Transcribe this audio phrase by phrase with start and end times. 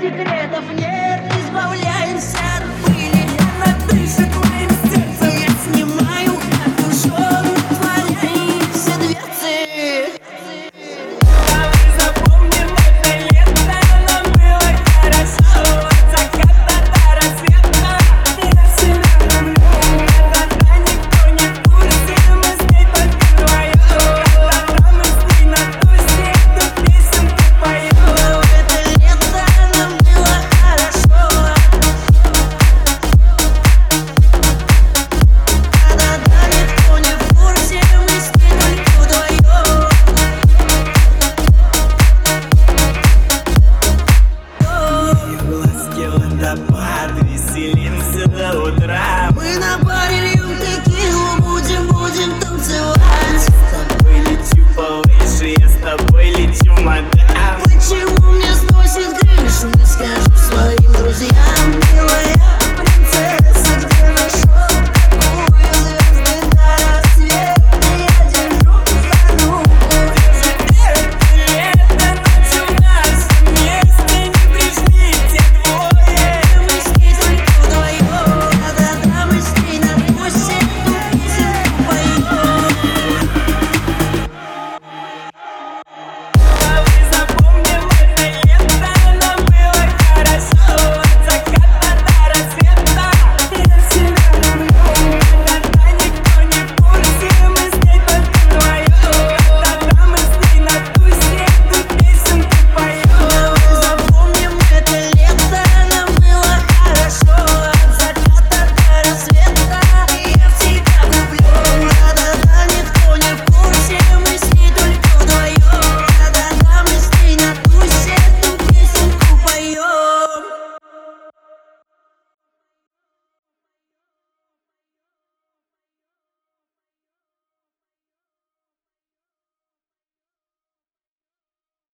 [0.00, 2.65] секретов нет, избавляемся от